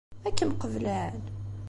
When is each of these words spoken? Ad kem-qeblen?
Ad 0.27 0.33
kem-qeblen? 0.37 1.19